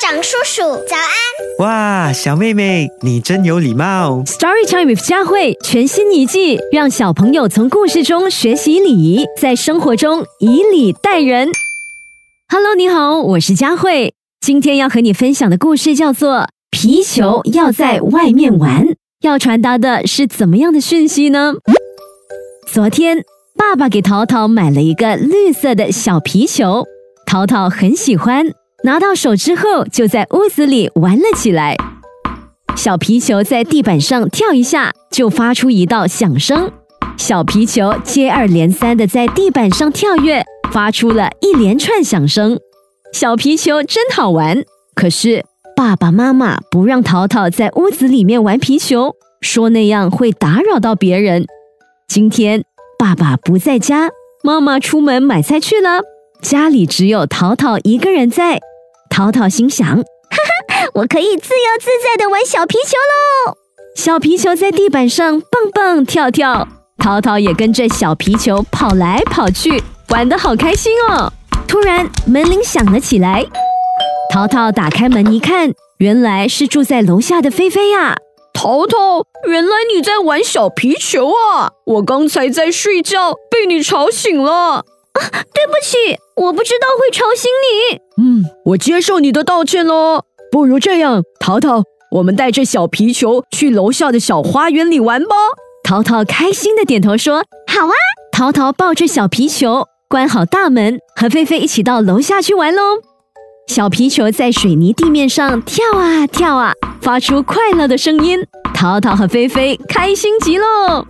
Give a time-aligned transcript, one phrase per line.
[0.00, 1.58] 长叔叔，早安！
[1.58, 4.22] 哇，小妹妹，你真有礼貌。
[4.26, 11.48] Story Time with 佳慧全新一季，让小朋友从故事中学习礼仪，在生活中以礼待人。
[12.48, 14.14] Hello，你好，我是佳慧。
[14.40, 16.36] 今天要和你分享的故事叫做
[16.70, 18.86] 《皮球要在外面玩》，
[19.22, 21.54] 要传达的是怎么样的讯息呢？
[22.72, 23.24] 昨天，
[23.56, 26.84] 爸爸给淘淘买了一个绿色的小皮球，
[27.26, 28.46] 淘淘很喜欢，
[28.84, 31.76] 拿到手之后就在屋子里玩了起来。
[32.76, 36.70] 小皮球在地板上跳一下，就发出一道响声。
[37.16, 42.60] 小皮球接二连三的在地板上跳跃，发出了一连串响声。
[43.12, 44.62] 小皮球真好玩，
[44.94, 51.46] 可是爸爸妈妈不让淘淘在屋子里面玩皮球，说那样会打扰到别人。
[52.06, 52.62] 今天
[52.96, 54.10] 爸爸不在家，
[54.44, 56.02] 妈妈出门买菜去了，
[56.42, 58.60] 家里只有淘淘一个人在。
[59.10, 59.86] 淘淘心想。
[59.86, 59.96] 哈
[60.68, 63.56] 哈我可以自由自在的玩小皮球喽！
[63.96, 71.32] 小皮球在地板上蹦蹦跳跳，淘淘也跟着小皮球跑来跑去，玩得好开心哦。
[71.66, 73.44] 突然门铃响了起来，
[74.32, 78.16] 淘淘打开门一看，原来是住在楼下的菲菲呀、
[78.52, 81.72] 淘淘，原来你在玩小皮球啊！
[81.86, 84.84] 我刚才在睡觉，被你吵醒了。
[85.54, 85.96] 对不起，
[86.36, 87.98] 我不知道会吵醒你。
[88.22, 90.22] 嗯，我接受你的道歉喽。
[90.50, 95.36] 不如这样，淘淘，我们带着小皮球去楼下的小花园里玩吧。
[95.84, 97.92] 淘淘开心的点头说好啊
[98.32, 102.82] ！：“淘淘抱着小皮球，关好大门，和菲菲一起到楼下去玩喽。”
[103.68, 106.72] 小皮球在水泥地面上跳啊跳啊，
[107.02, 108.38] 发出快乐的声音。
[108.74, 111.04] 淘淘和菲菲开心极喽。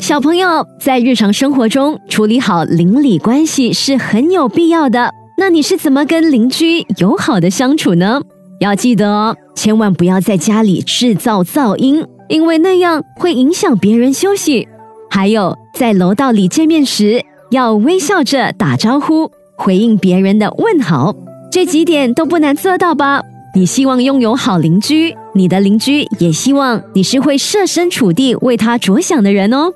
[0.00, 5.12] 小朋友在日常生活中处理好邻里关系是很有必要的。
[5.36, 8.22] 那你是怎么跟邻居友好的相处呢？
[8.60, 14.66] 要记得哦，千万不要在家里制造噪音，因为那样会影响别人休息。
[15.10, 21.14] 还有，在楼道里见面时，要微笑着打招呼，回应别人的问好。
[21.52, 23.20] 这几点都不难做到吧？
[23.54, 29.72] 你希望拥有好邻居，你的邻居也希望你是会设身处地为他着想的人哦。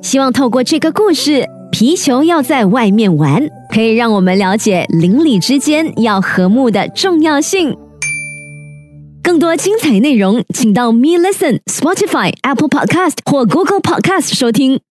[0.00, 7.76] 希望透过这个故事，皮球要在外面玩，可以让我们了解邻里之间要和睦的重要性。
[9.22, 14.80] 更多精彩内容，请到 Me Listen、Spotify、Apple Podcast 或 Google Podcast 收听。